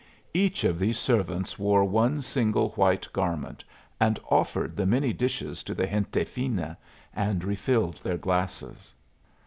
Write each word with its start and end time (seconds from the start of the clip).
Each 0.33 0.63
of 0.63 0.79
these 0.79 0.97
servants 0.97 1.59
wore 1.59 1.83
one 1.85 2.23
single 2.23 2.69
white 2.69 3.07
garment, 3.13 3.63
and 3.99 4.19
offered 4.31 4.75
the 4.75 4.87
many 4.87 5.13
dishes 5.13 5.61
to 5.65 5.75
the 5.75 5.85
gente 5.85 6.23
fina 6.23 6.75
and 7.13 7.43
refilled 7.43 7.97
their 7.97 8.17
glasses. 8.17 8.95